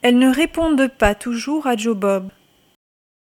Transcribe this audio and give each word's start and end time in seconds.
Elles 0.00 0.18
ne 0.18 0.32
répondent 0.32 0.88
pas 0.96 1.16
toujours 1.16 1.66
à 1.66 1.76
Joe 1.76 1.96
Bob. 1.96 2.28